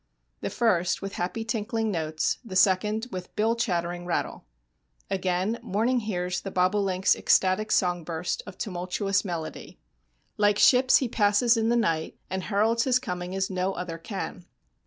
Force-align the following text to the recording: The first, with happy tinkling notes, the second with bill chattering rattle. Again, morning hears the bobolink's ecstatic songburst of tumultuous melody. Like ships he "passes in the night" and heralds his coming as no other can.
The 0.39 0.49
first, 0.49 1.03
with 1.03 1.13
happy 1.13 1.45
tinkling 1.45 1.91
notes, 1.91 2.39
the 2.43 2.55
second 2.55 3.05
with 3.11 3.35
bill 3.35 3.55
chattering 3.55 4.07
rattle. 4.07 4.45
Again, 5.11 5.59
morning 5.61 5.99
hears 5.99 6.41
the 6.41 6.49
bobolink's 6.49 7.15
ecstatic 7.15 7.69
songburst 7.69 8.41
of 8.47 8.57
tumultuous 8.57 9.23
melody. 9.23 9.77
Like 10.37 10.57
ships 10.57 10.97
he 10.97 11.07
"passes 11.07 11.55
in 11.55 11.69
the 11.69 11.75
night" 11.77 12.17
and 12.31 12.41
heralds 12.45 12.85
his 12.85 12.97
coming 12.97 13.35
as 13.35 13.51
no 13.51 13.73
other 13.73 13.99
can. 13.99 14.45